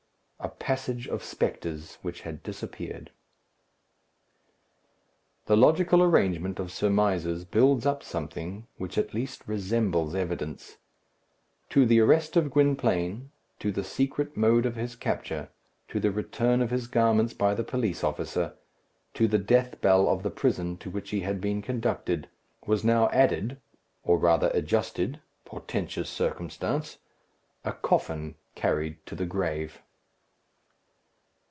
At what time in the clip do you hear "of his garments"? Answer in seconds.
16.61-17.33